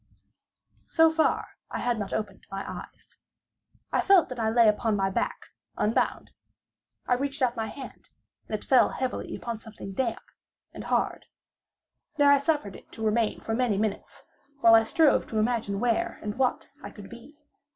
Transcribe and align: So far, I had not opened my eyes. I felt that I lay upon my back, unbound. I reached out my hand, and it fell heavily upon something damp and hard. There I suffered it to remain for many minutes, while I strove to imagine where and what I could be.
So 0.87 1.11
far, 1.11 1.47
I 1.69 1.77
had 1.77 1.99
not 1.99 2.11
opened 2.11 2.47
my 2.49 2.65
eyes. 2.67 3.19
I 3.91 4.01
felt 4.01 4.29
that 4.29 4.39
I 4.39 4.49
lay 4.49 4.67
upon 4.67 4.95
my 4.95 5.11
back, 5.11 5.49
unbound. 5.77 6.31
I 7.05 7.13
reached 7.13 7.43
out 7.43 7.55
my 7.55 7.67
hand, 7.67 8.09
and 8.47 8.55
it 8.57 8.65
fell 8.65 8.89
heavily 8.89 9.35
upon 9.35 9.59
something 9.59 9.93
damp 9.93 10.23
and 10.73 10.85
hard. 10.85 11.27
There 12.17 12.31
I 12.31 12.39
suffered 12.39 12.75
it 12.75 12.91
to 12.93 13.05
remain 13.05 13.41
for 13.41 13.53
many 13.53 13.77
minutes, 13.77 14.23
while 14.61 14.73
I 14.73 14.81
strove 14.81 15.27
to 15.27 15.37
imagine 15.37 15.79
where 15.79 16.17
and 16.23 16.35
what 16.35 16.71
I 16.81 16.89
could 16.89 17.07
be. 17.07 17.37